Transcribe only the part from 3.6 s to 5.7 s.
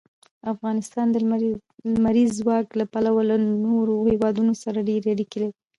نورو هېوادونو سره ډېرې اړیکې لري.